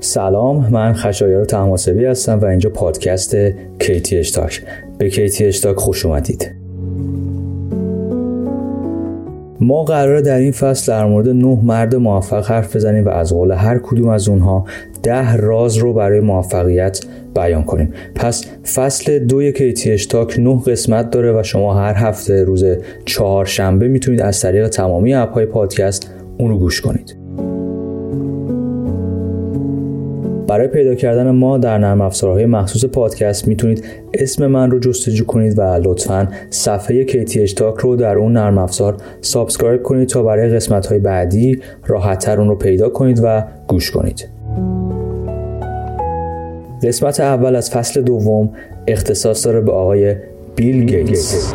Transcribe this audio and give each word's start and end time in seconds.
سلام 0.00 0.68
من 0.70 0.92
خشایار 0.92 1.44
تماسبی 1.44 2.04
هستم 2.04 2.38
و 2.38 2.44
اینجا 2.44 2.70
پادکست 2.70 3.36
کیتی 3.78 4.18
اشتاک 4.18 4.62
به 4.98 5.10
کیتی 5.10 5.44
اشتاک 5.44 5.76
خوش 5.76 6.06
اومدید. 6.06 6.50
ما 9.60 9.84
قراره 9.84 10.22
در 10.22 10.38
این 10.38 10.52
فصل 10.52 10.92
در 10.92 11.04
مورد 11.04 11.28
نه 11.28 11.58
مرد 11.62 11.96
موفق 11.96 12.46
حرف 12.46 12.76
بزنیم 12.76 13.04
و 13.04 13.08
از 13.08 13.32
قول 13.32 13.50
هر 13.50 13.78
کدوم 13.78 14.08
از 14.08 14.28
اونها 14.28 14.64
ده 15.02 15.36
راز 15.36 15.76
رو 15.76 15.92
برای 15.92 16.20
موفقیت 16.20 17.00
بیان 17.34 17.62
کنیم. 17.62 17.92
پس 18.14 18.46
فصل 18.74 19.18
دوی 19.18 19.52
کیتی 19.52 19.92
اشتاک 19.92 20.38
نه 20.38 20.62
قسمت 20.66 21.10
داره 21.10 21.40
و 21.40 21.42
شما 21.42 21.74
هر 21.74 21.94
هفته 21.94 22.44
روز 22.44 22.64
چهارشنبه 23.04 23.88
می‌تونید 23.88 24.22
از 24.22 24.40
طریق 24.40 24.68
تمامی 24.68 25.14
اپهای 25.14 25.46
پادکست 25.46 26.10
اون 26.38 26.50
رو 26.50 26.58
گوش 26.58 26.80
کنید. 26.80 27.19
برای 30.50 30.68
پیدا 30.68 30.94
کردن 30.94 31.30
ما 31.30 31.58
در 31.58 31.78
نرم 31.78 32.00
افزارهای 32.00 32.46
مخصوص 32.46 32.84
پادکست 32.84 33.48
می‌تونید 33.48 33.84
اسم 34.14 34.46
من 34.46 34.70
رو 34.70 34.78
جستجو 34.78 35.24
کنید 35.24 35.58
و 35.58 35.62
لطفا 35.62 36.28
صفحه 36.50 37.06
KTH 37.06 37.52
Talk 37.52 37.78
رو 37.78 37.96
در 37.96 38.18
اون 38.18 38.32
نرم 38.32 38.58
افزار 38.58 38.96
subscribe 39.20 39.82
کنید 39.82 40.08
تا 40.08 40.22
برای 40.22 40.48
قسمت 40.48 40.86
های 40.86 40.98
بعدی 40.98 41.60
راحتتر 41.86 42.40
اون 42.40 42.48
رو 42.48 42.56
پیدا 42.56 42.88
کنید 42.88 43.20
و 43.22 43.42
گوش 43.68 43.90
کنید. 43.90 44.28
قسمت 46.82 47.20
اول 47.20 47.56
از 47.56 47.70
فصل 47.70 48.02
دوم 48.02 48.50
اختصاص 48.86 49.46
داره 49.46 49.60
به 49.60 49.72
آقای 49.72 50.14
بیل 50.56 50.84
گیتس. 50.84 51.54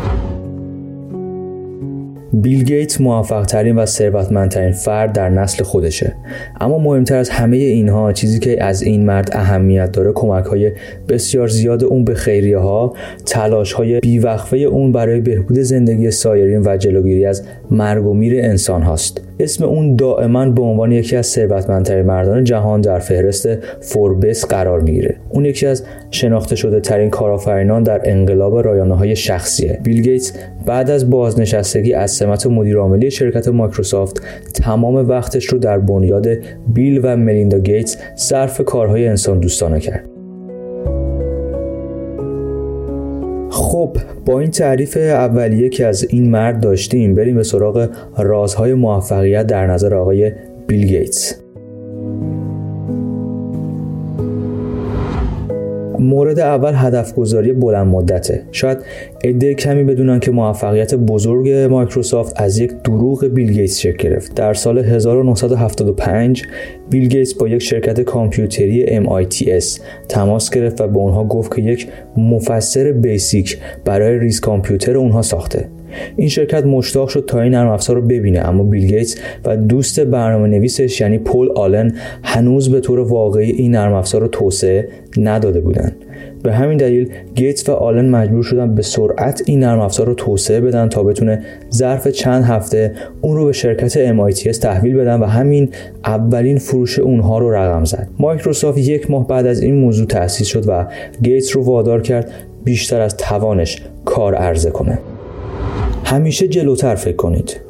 بیل 2.41 2.63
گیت 2.63 3.01
موفق 3.01 3.45
ترین 3.45 3.75
و 3.75 3.85
ثروتمندترین 3.85 4.71
فرد 4.71 5.13
در 5.13 5.29
نسل 5.29 5.63
خودشه. 5.63 6.15
اما 6.61 6.77
مهمتر 6.77 7.17
از 7.17 7.29
همه 7.29 7.57
اینها 7.57 8.13
چیزی 8.13 8.39
که 8.39 8.63
از 8.63 8.81
این 8.81 9.05
مرد 9.05 9.29
اهمیت 9.31 9.91
داره 9.91 10.11
کمک 10.15 10.45
های 10.45 10.71
بسیار 11.09 11.47
زیاد 11.47 11.83
اون 11.83 12.05
به 12.05 12.13
خیریه 12.13 12.57
ها 12.57 12.93
تلاش 13.25 13.73
های 13.73 13.99
بیوقفه 13.99 14.57
اون 14.57 14.91
برای 14.91 15.21
بهبود 15.21 15.59
زندگی 15.59 16.11
سایرین 16.11 16.61
و 16.65 16.77
جلوگیری 16.77 17.25
از 17.25 17.43
مرگ 17.71 18.05
و 18.05 18.13
میر 18.13 18.45
انسان 18.45 18.81
هاست. 18.81 19.21
اسم 19.39 19.63
اون 19.63 19.95
دائما 19.95 20.49
به 20.49 20.61
عنوان 20.61 20.91
یکی 20.91 21.15
از 21.15 21.27
ثروتمندترین 21.27 22.05
مردان 22.05 22.43
جهان 22.43 22.81
در 22.81 22.99
فهرست 22.99 23.49
فوربس 23.81 24.45
قرار 24.45 24.81
می‌گیره. 24.81 25.15
اون 25.29 25.45
یکی 25.45 25.65
از 25.67 25.83
شناخته 26.11 26.55
شده 26.55 26.79
ترین 26.79 27.09
کارآفرینان 27.09 27.83
در 27.83 28.01
انقلاب 28.03 28.57
رایانه 28.57 28.95
های 28.95 29.15
شخصیه. 29.15 29.79
بیل 29.83 30.01
گیتس 30.01 30.33
بعد 30.65 30.89
از 30.89 31.09
بازنشستگی 31.09 31.93
از 31.93 32.11
سمت 32.25 32.47
مدیرعاملی 32.47 33.11
شرکت 33.11 33.47
مایکروسافت 33.47 34.21
تمام 34.53 34.95
وقتش 34.95 35.45
رو 35.45 35.57
در 35.57 35.79
بنیاد 35.79 36.27
بیل 36.67 36.99
و 37.03 37.17
ملیندا 37.17 37.59
گیتس 37.59 37.97
صرف 38.15 38.61
کارهای 38.61 39.07
انسان 39.07 39.39
دوستانه 39.39 39.79
کرد. 39.79 40.09
خب 43.49 43.97
با 44.25 44.39
این 44.39 44.51
تعریف 44.51 44.97
اولیه 44.97 45.69
که 45.69 45.85
از 45.85 46.07
این 46.09 46.29
مرد 46.29 46.59
داشتیم 46.59 47.15
بریم 47.15 47.35
به 47.35 47.43
سراغ 47.43 47.89
رازهای 48.17 48.73
موفقیت 48.73 49.47
در 49.47 49.67
نظر 49.67 49.95
آقای 49.95 50.31
بیل 50.67 50.87
گیتس. 50.87 51.44
مورد 56.05 56.39
اول 56.39 56.73
هدف 56.75 57.13
گذاری 57.13 57.53
بلند 57.53 57.87
مدته. 57.87 58.43
شاید 58.51 58.77
عده 59.23 59.53
کمی 59.53 59.83
بدونن 59.83 60.19
که 60.19 60.31
موفقیت 60.31 60.95
بزرگ 60.95 61.49
مایکروسافت 61.49 62.41
از 62.41 62.57
یک 62.57 62.71
دروغ 62.83 63.25
بیل 63.25 63.51
گیتس 63.51 63.79
شکل 63.79 64.09
گرفت. 64.09 64.35
در 64.35 64.53
سال 64.53 64.77
1975 64.77 66.43
بیل 66.89 67.07
گیتس 67.07 67.33
با 67.33 67.47
یک 67.47 67.61
شرکت 67.61 68.01
کامپیوتری 68.01 69.05
MITS 69.05 69.79
تماس 70.09 70.49
گرفت 70.49 70.81
و 70.81 70.87
به 70.87 70.97
اونها 70.97 71.23
گفت 71.23 71.55
که 71.55 71.61
یک 71.61 71.87
مفسر 72.17 72.91
بیسیک 72.91 73.57
برای 73.85 74.19
ریز 74.19 74.39
کامپیوتر 74.39 74.97
اونها 74.97 75.21
ساخته. 75.21 75.74
این 76.15 76.29
شرکت 76.29 76.65
مشتاق 76.65 77.07
شد 77.07 77.25
تا 77.27 77.41
این 77.41 77.53
نرم 77.53 77.69
افزار 77.69 77.95
رو 77.95 78.01
ببینه. 78.01 78.39
اما 78.39 78.63
بیل 78.63 78.87
گیتس 78.87 79.15
و 79.45 79.57
دوست 79.57 79.99
برنامه 79.99 80.47
نویسش 80.47 81.01
یعنی 81.01 81.17
پل 81.17 81.51
آلن 81.55 81.91
هنوز 82.23 82.71
به 82.71 82.79
طور 82.79 82.99
واقعی 82.99 83.51
این 83.51 83.71
نرم 83.71 83.93
افزار 83.93 84.21
رو 84.21 84.27
توسعه 84.27 84.87
نداده 85.17 85.61
بودند 85.61 85.95
به 86.43 86.53
همین 86.53 86.77
دلیل 86.77 87.09
گیتس 87.35 87.69
و 87.69 87.71
آلن 87.71 88.09
مجبور 88.09 88.43
شدن 88.43 88.75
به 88.75 88.81
سرعت 88.81 89.43
این 89.45 89.59
نرم 89.59 89.79
افزار 89.79 90.07
رو 90.07 90.13
توسعه 90.13 90.61
بدن 90.61 90.89
تا 90.89 91.03
بتونه 91.03 91.43
ظرف 91.73 92.07
چند 92.07 92.43
هفته 92.43 92.91
اون 93.21 93.35
رو 93.37 93.45
به 93.45 93.51
شرکت 93.51 94.13
MITS 94.13 94.57
تحویل 94.57 94.95
بدن 94.95 95.19
و 95.19 95.25
همین 95.25 95.69
اولین 96.05 96.57
فروش 96.57 96.99
اونها 96.99 97.37
رو 97.37 97.51
رقم 97.51 97.83
زد. 97.83 98.07
مایکروسافت 98.19 98.77
یک 98.77 99.11
ماه 99.11 99.27
بعد 99.27 99.45
از 99.45 99.61
این 99.61 99.75
موضوع 99.75 100.07
تأسیس 100.07 100.47
شد 100.47 100.63
و 100.67 100.85
گیتس 101.21 101.55
رو 101.55 101.63
وادار 101.63 102.01
کرد 102.01 102.31
بیشتر 102.63 103.01
از 103.01 103.17
توانش 103.17 103.81
کار 104.05 104.35
عرضه 104.35 104.69
کنه. 104.71 104.99
همیشه 106.05 106.47
جلوتر 106.47 106.95
فکر 106.95 107.15
کنید. 107.15 107.61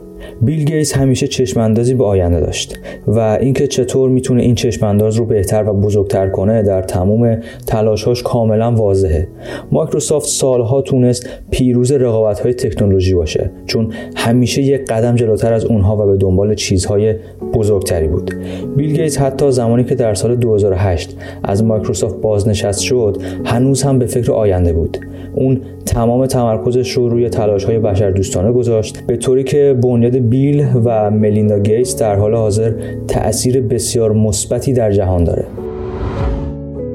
بیل 0.41 0.65
گیتس 0.65 0.93
همیشه 0.93 1.27
چشماندازی 1.27 1.93
به 1.93 2.05
آینده 2.05 2.39
داشت 2.39 2.79
و 3.07 3.19
اینکه 3.19 3.67
چطور 3.67 4.09
می‌تونه 4.09 4.41
این 4.41 4.55
چشمانداز 4.55 5.15
رو 5.15 5.25
بهتر 5.25 5.69
و 5.69 5.73
بزرگتر 5.73 6.29
کنه 6.29 6.63
در 6.63 6.81
تمام 6.81 7.37
تلاشهاش 7.67 8.23
کاملا 8.23 8.71
واضحه. 8.71 9.27
مایکروسافت 9.71 10.27
سالها 10.27 10.81
تونست 10.81 11.29
پیروز 11.51 11.91
رقابت 11.91 12.39
های 12.39 12.53
تکنولوژی 12.53 13.13
باشه 13.13 13.51
چون 13.65 13.93
همیشه 14.15 14.61
یک 14.61 14.85
قدم 14.85 15.15
جلوتر 15.15 15.53
از 15.53 15.65
اونها 15.65 15.97
و 15.97 16.11
به 16.11 16.17
دنبال 16.17 16.55
چیزهای 16.55 17.15
بزرگتری 17.53 18.07
بود. 18.07 18.31
بیل 18.77 18.95
گیتس 18.95 19.17
حتی 19.17 19.51
زمانی 19.51 19.83
که 19.83 19.95
در 19.95 20.13
سال 20.13 20.35
2008 20.35 21.17
از 21.43 21.63
مایکروسافت 21.63 22.21
بازنشست 22.21 22.79
شد 22.79 23.17
هنوز 23.45 23.83
هم 23.83 23.99
به 23.99 24.05
فکر 24.05 24.31
آینده 24.31 24.73
بود. 24.73 24.97
اون 25.35 25.61
تمام 25.85 26.25
تمرکزش 26.25 26.91
رو 26.91 27.09
روی 27.09 27.29
تلاش 27.29 27.63
های 27.63 27.79
بشر 27.79 28.11
دوستانه 28.11 28.51
گذاشت 28.51 29.05
به 29.07 29.17
طوری 29.17 29.43
که 29.43 29.77
بنیاد 29.83 30.24
بیل 30.29 30.65
و 30.85 31.11
ملیندا 31.11 31.59
گیتس 31.59 31.95
در 31.95 32.15
حال 32.15 32.35
حاضر 32.35 32.73
تأثیر 33.07 33.61
بسیار 33.61 34.13
مثبتی 34.13 34.73
در 34.73 34.91
جهان 34.91 35.23
داره. 35.23 35.45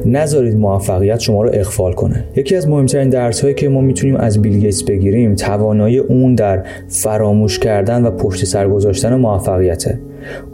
نذارید 0.06 0.56
موفقیت 0.56 1.20
شما 1.20 1.42
رو 1.42 1.50
اخفال 1.52 1.92
کنه. 1.92 2.24
یکی 2.36 2.56
از 2.56 2.68
مهمترین 2.68 3.08
درس 3.08 3.40
هایی 3.40 3.54
که 3.54 3.68
ما 3.68 3.80
می‌تونیم 3.80 4.16
از 4.16 4.42
بیل 4.42 4.58
گیتس 4.58 4.82
بگیریم 4.82 5.34
توانایی 5.34 5.98
اون 5.98 6.34
در 6.34 6.64
فراموش 6.88 7.58
کردن 7.58 8.06
و 8.06 8.10
پشت 8.10 8.44
سر 8.44 8.68
گذاشتن 8.68 9.14
موفقیته. 9.14 9.98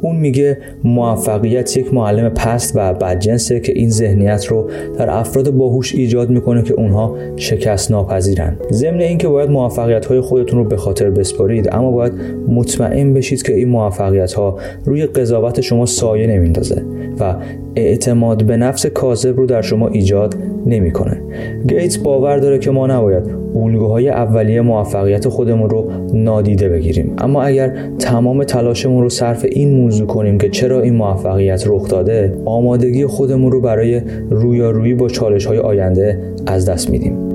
اون 0.00 0.16
میگه 0.16 0.58
موفقیت 0.84 1.76
یک 1.76 1.94
معلم 1.94 2.28
پست 2.28 2.72
و 2.76 2.94
بدجنسه 2.94 3.60
که 3.60 3.72
این 3.72 3.90
ذهنیت 3.90 4.46
رو 4.46 4.70
در 4.98 5.10
افراد 5.10 5.50
باهوش 5.50 5.94
ایجاد 5.94 6.30
می‌کنه 6.30 6.62
که 6.62 6.74
اونها 6.74 7.16
شکست 7.36 7.90
ناپذیرن 7.90 8.56
ضمن 8.72 9.00
اینکه 9.00 9.28
باید 9.28 9.50
موفقیت 9.50 10.06
های 10.06 10.20
خودتون 10.20 10.58
رو 10.58 10.64
به 10.64 10.76
خاطر 10.76 11.10
بسپارید 11.10 11.68
اما 11.72 11.90
باید 11.90 12.12
مطمئن 12.48 13.14
بشید 13.14 13.42
که 13.42 13.54
این 13.54 13.68
موفقیت 13.68 14.32
ها 14.32 14.58
روی 14.84 15.06
قضاوت 15.06 15.60
شما 15.60 15.86
سایه 15.86 16.26
نمیندازه 16.26 16.82
و 17.20 17.34
اعتماد 17.76 18.44
به 18.44 18.56
نفس 18.56 18.86
کاذب 18.86 19.36
رو 19.36 19.46
در 19.46 19.62
شما 19.62 19.88
ایجاد 19.88 20.34
نمی‌کنه. 20.66 21.22
گیتس 21.68 21.96
باور 21.96 22.38
داره 22.38 22.58
که 22.58 22.70
ما 22.70 22.86
نباید 22.86 23.45
الگوهای 23.56 24.08
اولیه 24.08 24.60
موفقیت 24.60 25.28
خودمون 25.28 25.70
رو 25.70 25.90
نادیده 26.12 26.68
بگیریم. 26.68 27.14
اما 27.18 27.42
اگر 27.42 27.76
تمام 27.98 28.44
تلاشمون 28.44 29.02
رو 29.02 29.08
صرف 29.08 29.46
این 29.50 29.74
موضوع 29.74 30.06
کنیم 30.06 30.38
که 30.38 30.48
چرا 30.48 30.80
این 30.80 30.94
موفقیت 30.94 31.64
رخ 31.66 31.88
داده 31.88 32.36
آمادگی 32.44 33.06
خودمون 33.06 33.52
رو 33.52 33.60
برای 33.60 34.00
رویارویی 34.30 34.94
با 34.94 35.08
چالش 35.08 35.46
های 35.46 35.58
آینده 35.58 36.18
از 36.46 36.68
دست 36.68 36.90
میدیم. 36.90 37.26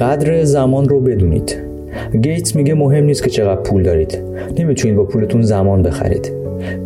قدر 0.00 0.44
زمان 0.44 0.88
رو 0.88 1.00
بدونید. 1.00 1.56
گیتس 2.22 2.56
میگه 2.56 2.74
مهم 2.74 3.04
نیست 3.04 3.22
که 3.22 3.30
چقدر 3.30 3.60
پول 3.60 3.82
دارید. 3.82 4.18
نمی‌تونید 4.58 4.96
با 4.96 5.04
پولتون 5.04 5.42
زمان 5.42 5.82
بخرید. 5.82 6.32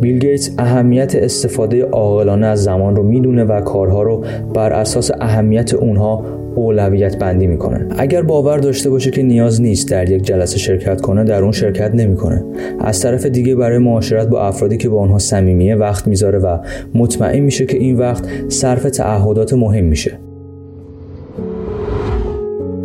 بیل 0.01 0.19
گیتس 0.19 0.51
اهمیت 0.57 1.15
استفاده 1.15 1.85
عاقلانه 1.85 2.47
از 2.47 2.63
زمان 2.63 2.95
رو 2.95 3.03
می‌دونه 3.03 3.43
و 3.43 3.61
کارها 3.61 4.03
رو 4.03 4.23
بر 4.53 4.73
اساس 4.73 5.11
اهمیت 5.21 5.73
اونها 5.73 6.25
اولویت 6.55 7.19
بندی 7.19 7.47
می‌کنه. 7.47 7.87
اگر 7.97 8.21
باور 8.21 8.57
داشته 8.57 8.89
باشه 8.89 9.11
که 9.11 9.23
نیاز 9.23 9.61
نیست 9.61 9.91
در 9.91 10.09
یک 10.09 10.23
جلسه 10.23 10.57
شرکت 10.57 11.01
کنه 11.01 11.23
در 11.23 11.43
اون 11.43 11.51
شرکت 11.51 11.95
نمی‌کنه. 11.95 12.43
از 12.79 13.01
طرف 13.01 13.25
دیگه 13.25 13.55
برای 13.55 13.77
معاشرت 13.77 14.27
با 14.27 14.41
افرادی 14.41 14.77
که 14.77 14.89
با 14.89 14.97
اونها 14.97 15.19
صمیمیه 15.19 15.75
وقت 15.75 16.07
می‌ذاره 16.07 16.39
و 16.39 16.57
مطمئن 16.95 17.39
میشه 17.39 17.65
که 17.65 17.77
این 17.77 17.97
وقت 17.97 18.23
صرف 18.49 18.83
تعهدات 18.83 19.53
مهم 19.53 19.85
میشه. 19.85 20.11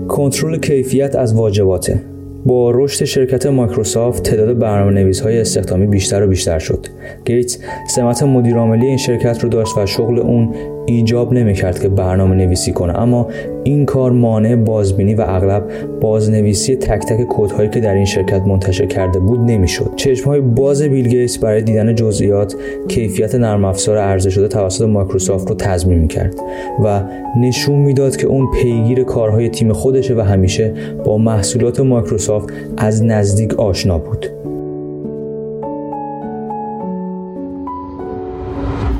کنترل 0.08 0.58
کیفیت 0.58 1.16
از 1.16 1.34
واجباته. 1.34 2.00
با 2.48 2.70
رشد 2.70 3.04
شرکت 3.04 3.46
مایکروسافت 3.46 4.22
تعداد 4.22 4.58
برنامه 4.58 5.12
های 5.24 5.40
استخدامی 5.40 5.86
بیشتر 5.86 6.22
و 6.22 6.26
بیشتر 6.26 6.58
شد. 6.58 6.86
گیتس 7.24 7.58
سمت 7.88 8.22
مدیرعاملی 8.22 8.86
این 8.86 8.96
شرکت 8.96 9.44
رو 9.44 9.48
داشت 9.48 9.78
و 9.78 9.86
شغل 9.86 10.18
اون 10.18 10.54
ایجاب 10.88 11.32
نمی‌کرد 11.32 11.80
که 11.80 11.88
برنامه 11.88 12.34
نویسی 12.34 12.72
کنه. 12.72 12.98
اما 12.98 13.28
این 13.64 13.86
کار 13.86 14.10
مانع 14.10 14.56
بازبینی 14.56 15.14
و 15.14 15.24
اغلب 15.26 15.64
بازنویسی 16.00 16.76
تک 16.76 17.06
تک 17.06 17.22
کودهایی 17.22 17.68
که 17.68 17.80
در 17.80 17.94
این 17.94 18.04
شرکت 18.04 18.42
منتشر 18.46 18.86
کرده 18.86 19.18
بود 19.18 19.40
نمی‌شد. 19.40 19.90
های 20.26 20.40
باز 20.40 20.82
بیل 20.82 21.08
گیتس 21.08 21.38
برای 21.38 21.62
دیدن 21.62 21.94
جزئیات 21.94 22.56
کیفیت 22.88 23.34
نرم 23.34 23.64
افزار 23.64 23.98
عرضه 23.98 24.30
شده 24.30 24.48
توسط 24.48 24.84
مایکروسافت 24.84 25.48
رو 25.48 25.54
تضمین 25.54 25.98
می‌کرد 25.98 26.34
و 26.84 27.02
نشون 27.40 27.78
می‌داد 27.78 28.16
که 28.16 28.26
اون 28.26 28.46
پیگیر 28.62 29.04
کارهای 29.04 29.48
تیم 29.48 29.72
خودشه 29.72 30.14
و 30.14 30.20
همیشه 30.20 30.74
با 31.04 31.18
محصولات 31.18 31.80
مایکروسافت 31.80 32.48
از 32.76 33.04
نزدیک 33.04 33.54
آشنا 33.54 33.98
بود. 33.98 34.26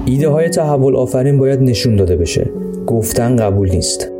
ایده 0.08 0.28
های 0.28 0.48
تحول 0.48 0.96
آفرین 0.96 1.38
باید 1.38 1.62
نشون 1.62 1.96
داده 1.96 2.16
بشه. 2.16 2.50
گفتن 2.86 3.36
قبول 3.36 3.70
نیست. 3.70 4.10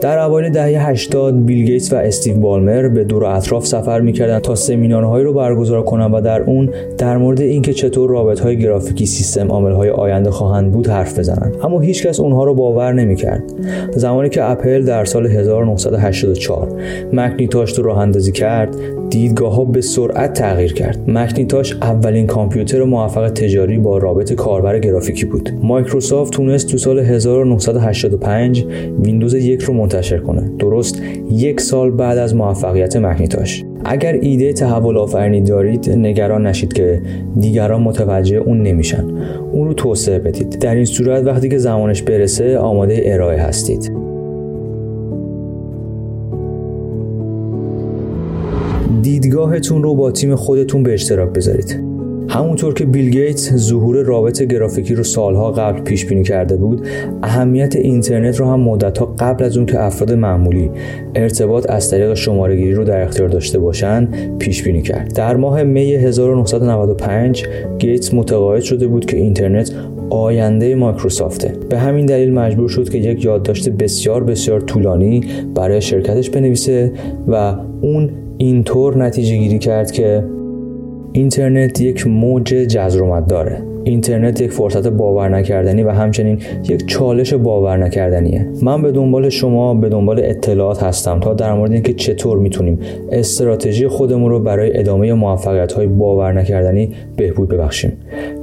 در 0.00 0.18
اوایل 0.18 0.50
دهه 0.50 0.88
80 0.88 1.46
بیل 1.46 1.66
گیتس 1.66 1.92
و 1.92 1.96
استیو 1.96 2.36
بالمر 2.36 2.88
به 2.88 3.04
دور 3.04 3.24
اطراف 3.24 3.66
سفر 3.66 4.00
می‌کردند 4.00 4.42
تا 4.42 4.54
سمینارهایی 4.54 5.24
رو 5.24 5.32
برگزار 5.32 5.82
کنند 5.82 6.14
و 6.14 6.20
در 6.20 6.42
اون 6.42 6.70
در 6.98 7.16
مورد 7.16 7.40
اینکه 7.40 7.72
چطور 7.72 8.10
رابطهای 8.10 8.58
گرافیکی 8.58 9.06
سیستم 9.06 9.48
عاملهای 9.48 9.90
آینده 9.90 10.30
خواهند 10.30 10.72
بود 10.72 10.88
حرف 10.88 11.18
بزنند. 11.18 11.56
اما 11.62 11.80
هیچکس 11.80 12.20
اونها 12.20 12.44
رو 12.44 12.54
باور 12.54 12.92
نمی‌کرد. 12.92 13.42
زمانی 13.90 14.28
که 14.28 14.50
اپل 14.50 14.84
در 14.84 15.04
سال 15.04 15.26
1984 15.26 16.68
مکینتاش 17.12 17.78
رو 17.78 17.84
راه 17.84 17.98
اندازی 17.98 18.32
کرد 18.32 18.76
دیدگاه 19.12 19.54
ها 19.54 19.64
به 19.64 19.80
سرعت 19.80 20.32
تغییر 20.32 20.72
کرد. 20.72 21.10
مکینتاش 21.10 21.72
اولین 21.72 22.26
کامپیوتر 22.26 22.84
موفق 22.84 23.28
تجاری 23.28 23.78
با 23.78 23.98
رابط 23.98 24.32
کاربر 24.32 24.78
گرافیکی 24.78 25.24
بود. 25.24 25.50
مایکروسافت 25.62 26.32
تونست 26.32 26.68
تو 26.68 26.78
سال 26.78 26.98
1985 26.98 28.66
ویندوز 29.02 29.34
یک 29.34 29.62
رو 29.62 29.74
منتشر 29.74 30.18
کنه. 30.18 30.50
درست 30.58 31.02
یک 31.30 31.60
سال 31.60 31.90
بعد 31.90 32.18
از 32.18 32.34
موفقیت 32.34 32.96
مکینتاش. 32.96 33.64
اگر 33.84 34.12
ایده 34.12 34.52
تحول 34.52 34.96
آفرینی 34.96 35.40
دارید 35.40 35.90
نگران 35.90 36.46
نشید 36.46 36.72
که 36.72 37.02
دیگران 37.40 37.82
متوجه 37.82 38.36
اون 38.36 38.62
نمیشن. 38.62 39.04
اون 39.52 39.68
رو 39.68 39.74
توسعه 39.74 40.18
بدید. 40.18 40.58
در 40.58 40.74
این 40.74 40.84
صورت 40.84 41.26
وقتی 41.26 41.48
که 41.48 41.58
زمانش 41.58 42.02
برسه 42.02 42.58
آماده 42.58 43.02
ارائه 43.04 43.38
هستید. 43.38 44.11
دیدگاهتون 49.00 49.82
رو 49.82 49.94
با 49.94 50.10
تیم 50.10 50.34
خودتون 50.34 50.82
به 50.82 50.94
اشتراک 50.94 51.32
بذارید. 51.32 51.92
همونطور 52.28 52.74
که 52.74 52.84
بیل 52.84 53.10
گیتس 53.10 53.54
ظهور 53.54 53.96
رابط 54.02 54.42
گرافیکی 54.42 54.94
رو 54.94 55.02
سالها 55.02 55.52
قبل 55.52 55.80
پیش 55.80 56.06
بینی 56.06 56.22
کرده 56.22 56.56
بود 56.56 56.86
اهمیت 57.22 57.76
اینترنت 57.76 58.36
رو 58.36 58.46
هم 58.46 58.60
مدتها 58.60 59.14
قبل 59.18 59.44
از 59.44 59.56
اون 59.56 59.66
که 59.66 59.82
افراد 59.82 60.12
معمولی 60.12 60.70
ارتباط 61.14 61.70
از 61.70 61.90
طریق 61.90 62.14
شماره 62.14 62.56
گیری 62.56 62.74
رو 62.74 62.84
در 62.84 63.02
اختیار 63.02 63.28
داشته 63.28 63.58
باشن 63.58 64.08
پیش 64.38 64.62
بینی 64.62 64.82
کرد. 64.82 65.14
در 65.14 65.36
ماه 65.36 65.62
می 65.62 65.94
1995 65.94 67.46
گیتس 67.78 68.14
متقاعد 68.14 68.62
شده 68.62 68.86
بود 68.86 69.04
که 69.04 69.16
اینترنت 69.16 69.72
آینده 70.10 70.74
مایکروسافته. 70.74 71.54
به 71.70 71.78
همین 71.78 72.06
دلیل 72.06 72.32
مجبور 72.32 72.68
شد 72.68 72.88
که 72.88 72.98
یک 72.98 73.24
یادداشت 73.24 73.68
بسیار 73.68 74.24
بسیار 74.24 74.60
طولانی 74.60 75.20
برای 75.54 75.80
شرکتش 75.80 76.30
بنویسه 76.30 76.92
و 77.28 77.54
اون 77.80 78.10
اینطور 78.42 78.96
نتیجه 78.96 79.36
گیری 79.36 79.58
کرد 79.58 79.90
که 79.90 80.24
اینترنت 81.12 81.80
یک 81.80 82.06
موج 82.06 82.48
جزرومت 82.48 83.26
داره. 83.26 83.62
اینترنت 83.84 84.40
یک 84.40 84.50
فرصت 84.50 84.86
باور 84.86 85.28
نکردنی 85.28 85.82
و 85.82 85.90
همچنین 85.90 86.38
یک 86.68 86.86
چالش 86.86 87.34
باور 87.34 87.76
نکردنیه. 87.76 88.48
من 88.62 88.82
به 88.82 88.92
دنبال 88.92 89.28
شما 89.28 89.74
به 89.74 89.88
دنبال 89.88 90.20
اطلاعات 90.24 90.82
هستم 90.82 91.20
تا 91.20 91.34
در 91.34 91.54
مورد 91.54 91.72
اینکه 91.72 91.92
چطور 91.92 92.38
می‌تونیم 92.38 92.78
استراتژی 93.12 93.88
خودمون 93.88 94.30
رو 94.30 94.40
برای 94.40 94.78
ادامه 94.78 95.12
موفقیت 95.12 95.72
های 95.72 95.86
باور 95.86 96.32
نکردنی 96.32 96.94
بهبود 97.16 97.48
ببخشیم. 97.48 97.92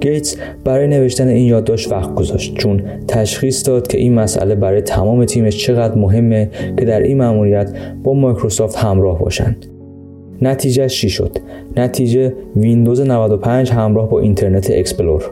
گیتس 0.02 0.36
برای 0.64 0.88
نوشتن 0.88 1.28
این 1.28 1.48
یادداشت 1.48 1.92
وقت 1.92 2.16
گذاشت 2.16 2.56
چون 2.56 2.82
تشخیص 3.08 3.68
داد 3.68 3.88
که 3.88 3.98
این 3.98 4.14
مسئله 4.14 4.56
برای 4.56 4.82
تمام 4.82 5.26
تیمش 5.26 5.58
چقدر 5.58 5.96
مهمه 5.96 6.50
که 6.78 6.86
در 6.86 7.00
این 7.02 7.18
مأموریت 7.18 7.72
با 8.04 8.14
مایکروسافت 8.14 8.76
همراه 8.76 9.20
باشند. 9.20 9.66
نتیجه 10.42 10.88
چی 10.88 11.10
شد؟ 11.10 11.38
نتیجه 11.78 12.34
ویندوز 12.56 13.02
95 13.02 13.72
همراه 13.72 14.10
با 14.10 14.20
Internet 14.20 14.72
Explorer. 14.72 15.32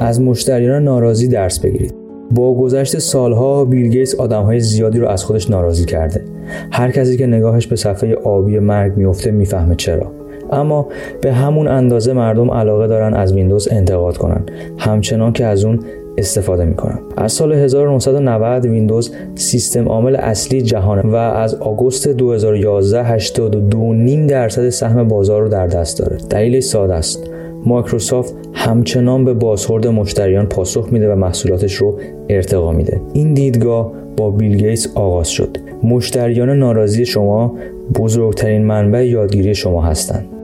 از 0.00 0.20
مشتریان 0.20 0.84
ناراضی 0.84 1.28
درس 1.28 1.60
بگیرید. 1.60 1.94
با 2.30 2.54
گذشت 2.54 2.98
سالها 2.98 3.64
بیل 3.64 3.88
گیتس 3.88 4.14
آدمهای 4.14 4.60
زیادی 4.60 4.98
رو 4.98 5.08
از 5.08 5.24
خودش 5.24 5.50
ناراضی 5.50 5.84
کرده. 5.84 6.24
هر 6.72 6.90
کسی 6.90 7.16
که 7.16 7.26
نگاهش 7.26 7.66
به 7.66 7.76
صفحه 7.76 8.14
آبی 8.14 8.58
مرگ 8.58 8.96
میفته 8.96 9.30
می‌فهمه 9.30 9.74
چرا. 9.74 10.19
اما 10.52 10.88
به 11.20 11.32
همون 11.32 11.68
اندازه 11.68 12.12
مردم 12.12 12.50
علاقه 12.50 12.86
دارن 12.86 13.14
از 13.14 13.32
ویندوز 13.32 13.68
انتقاد 13.70 14.16
کنن. 14.16 14.42
همچنان 14.78 15.32
که 15.32 15.44
از 15.44 15.64
اون 15.64 15.80
استفاده 16.18 16.64
می‌کنن. 16.64 16.98
از 17.16 17.32
سال 17.32 17.52
1990 17.52 18.66
ویندوز 18.66 19.14
سیستم 19.34 19.88
عامل 19.88 20.16
اصلی 20.16 20.62
جهانه 20.62 21.02
و 21.02 21.14
از 21.14 21.54
آگوست 21.54 22.08
2011 22.08 23.18
82.5 23.18 24.30
درصد 24.30 24.68
سهم 24.68 25.08
بازار 25.08 25.42
رو 25.42 25.48
در 25.48 25.66
دست 25.66 25.98
داره. 25.98 26.16
دلیلش 26.30 26.64
ساده 26.64 26.94
است. 26.94 27.30
مایکروسافت 27.66 28.34
همچنان 28.52 29.24
به 29.24 29.34
بازخورد 29.34 29.86
مشتریان 29.86 30.46
پاسخ 30.46 30.88
میده 30.92 31.12
و 31.12 31.16
محصولاتش 31.16 31.74
رو 31.74 31.98
ارتقا 32.28 32.72
میده. 32.72 33.00
این 33.12 33.34
دیدگاه 33.34 33.92
با 34.16 34.30
بیل 34.30 34.56
گیتس 34.56 34.88
آغاز 34.94 35.28
شد. 35.28 35.56
مشتریان 35.82 36.50
ناراضی 36.50 37.06
شما 37.06 37.54
بزرگترین 37.98 38.62
منبع 38.62 39.06
یادگیری 39.06 39.54
شما 39.54 39.82
هستند. 39.82 40.39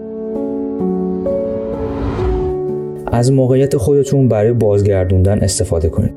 از 3.17 3.33
موقعیت 3.33 3.77
خودتون 3.77 4.29
برای 4.29 4.53
بازگردوندن 4.53 5.39
استفاده 5.39 5.89
کنید. 5.89 6.15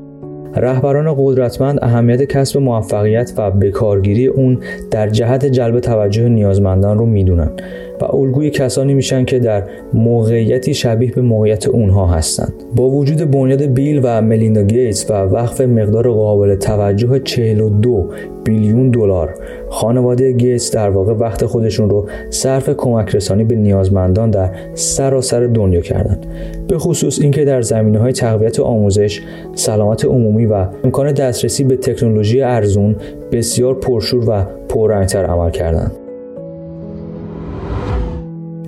رهبران 0.56 1.14
قدرتمند 1.18 1.78
اهمیت 1.82 2.22
کسب 2.22 2.58
موفقیت 2.58 3.32
و 3.36 3.50
بکارگیری 3.50 4.26
اون 4.26 4.58
در 4.90 5.08
جهت 5.08 5.46
جلب 5.46 5.80
توجه 5.80 6.28
نیازمندان 6.28 6.98
رو 6.98 7.06
می‌دونن. 7.06 7.50
و 8.00 8.16
الگوی 8.16 8.50
کسانی 8.50 8.94
میشن 8.94 9.24
که 9.24 9.38
در 9.38 9.62
موقعیتی 9.94 10.74
شبیه 10.74 11.12
به 11.12 11.22
موقعیت 11.22 11.68
اونها 11.68 12.06
هستند. 12.06 12.52
با 12.76 12.90
وجود 12.90 13.30
بنیاد 13.30 13.62
بیل 13.62 14.00
و 14.02 14.22
ملیندا 14.22 14.62
گیتس 14.62 15.10
و 15.10 15.14
وقف 15.14 15.60
مقدار 15.60 16.10
قابل 16.10 16.54
توجه 16.54 17.18
42 17.18 18.06
بیلیون 18.44 18.90
دلار 18.90 19.34
خانواده 19.68 20.32
گیتس 20.32 20.70
در 20.70 20.90
واقع 20.90 21.12
وقت 21.12 21.46
خودشون 21.46 21.90
رو 21.90 22.08
صرف 22.30 22.70
کمک 22.70 23.14
رسانی 23.14 23.44
به 23.44 23.54
نیازمندان 23.54 24.30
در 24.30 24.50
سراسر 24.74 25.46
دنیا 25.46 25.80
کردند. 25.80 26.26
به 26.68 26.78
خصوص 26.78 27.20
اینکه 27.20 27.44
در 27.44 27.62
زمینه 27.62 27.98
های 27.98 28.12
تقویت 28.12 28.60
آموزش 28.60 29.20
سلامت 29.54 30.04
عمومی 30.04 30.46
و 30.46 30.66
امکان 30.84 31.12
دسترسی 31.12 31.64
به 31.64 31.76
تکنولوژی 31.76 32.42
ارزون 32.42 32.96
بسیار 33.32 33.74
پرشور 33.74 34.30
و 34.30 34.44
پررنگتر 34.68 35.24
عمل 35.24 35.50
کردند. 35.50 35.99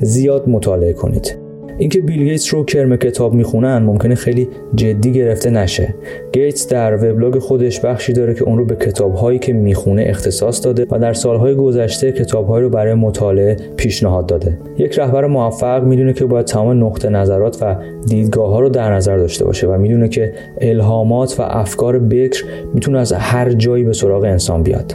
زیاد 0.03 0.49
مطالعه 0.49 0.93
کنید. 0.93 1.37
اینکه 1.79 2.01
بیل 2.01 2.25
گیتس 2.25 2.55
رو 2.55 2.65
کرم 2.65 2.97
کتاب 2.97 3.35
می‌خونن 3.35 3.79
ممکنه 3.79 4.15
خیلی 4.15 4.49
جدی 4.75 5.13
گرفته 5.13 5.51
نشه. 5.51 5.95
گیتس 6.33 6.69
در 6.69 6.95
وبلاگ 6.95 7.39
خودش 7.39 7.81
بخشی 7.81 8.13
داره 8.13 8.35
که 8.35 8.45
اون 8.45 8.59
رو 8.59 8.65
به 8.65 8.75
کتابهایی 8.75 9.39
که 9.39 9.53
می‌خونه 9.53 10.05
اختصاص 10.07 10.65
داده 10.65 10.87
و 10.91 10.99
در 10.99 11.13
سالهای 11.13 11.55
گذشته 11.55 12.13
کتابهایی 12.13 12.65
رو 12.65 12.71
برای 12.71 12.95
مطالعه 12.95 13.57
پیشنهاد 13.77 14.27
داده. 14.27 14.59
یک 14.79 14.99
رهبر 14.99 15.27
موفق 15.27 15.85
می‌دونه 15.85 16.13
که 16.13 16.25
باید 16.25 16.47
تمام 16.47 16.85
نقطه 16.85 17.09
نظرات 17.09 17.59
و 17.63 17.77
دیدگاه 18.07 18.51
ها 18.51 18.61
رو 18.61 18.69
در 18.69 18.95
نظر 18.95 19.17
داشته 19.17 19.45
باشه 19.45 19.67
و 19.67 19.79
می‌دونه 19.79 20.09
که 20.09 20.33
الهامات 20.61 21.41
و 21.41 21.43
افکار 21.43 21.99
بکر 21.99 22.45
می‌تونه 22.75 22.99
از 22.99 23.13
هر 23.13 23.53
جایی 23.53 23.85
به 23.85 23.93
سراغ 23.93 24.23
انسان 24.23 24.63
بیاد. 24.63 24.95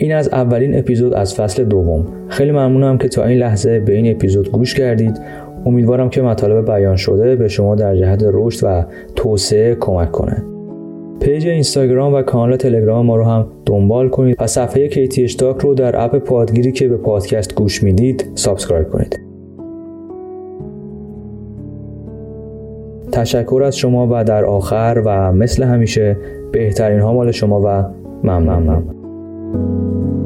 این 0.00 0.14
از 0.14 0.28
اولین 0.28 0.78
اپیزود 0.78 1.14
از 1.14 1.34
فصل 1.34 1.64
دوم. 1.64 2.06
خیلی 2.28 2.50
ممنونم 2.50 2.98
که 2.98 3.08
تا 3.08 3.24
این 3.24 3.38
لحظه 3.38 3.80
به 3.80 3.94
این 3.94 4.10
اپیزود 4.10 4.50
گوش 4.50 4.74
کردید. 4.74 5.20
امیدوارم 5.66 6.10
که 6.10 6.22
مطالب 6.22 6.66
بیان 6.66 6.96
شده 6.96 7.36
به 7.36 7.48
شما 7.48 7.74
در 7.74 7.96
جهت 7.96 8.24
رشد 8.32 8.66
و 8.66 8.84
توسعه 9.16 9.74
کمک 9.74 10.12
کنه. 10.12 10.42
پیج 11.20 11.46
اینستاگرام 11.46 12.14
و 12.14 12.22
کانال 12.22 12.56
تلگرام 12.56 13.06
ما 13.06 13.16
رو 13.16 13.24
هم 13.24 13.46
دنبال 13.66 14.08
کنید 14.08 14.36
و 14.40 14.46
صفحه 14.46 14.88
KTH 14.88 15.24
Talk 15.24 15.60
رو 15.60 15.74
در 15.74 16.04
اپ 16.04 16.18
پادگیری 16.18 16.72
که 16.72 16.88
به 16.88 16.96
پادکست 16.96 17.54
گوش 17.54 17.82
می‌دید 17.82 18.30
subscribe 18.34 18.88
کنید. 18.88 19.20
تشکر 23.12 23.62
از 23.64 23.76
شما 23.76 24.08
و 24.10 24.24
در 24.24 24.44
آخر 24.44 25.02
و 25.04 25.32
مثل 25.32 25.62
همیشه 25.62 26.16
بهترین 26.52 27.00
ها 27.00 27.12
مال 27.12 27.30
شما 27.30 27.60
و 27.64 27.84
ممنون 28.24 28.99
thank 29.52 30.14
you 30.14 30.19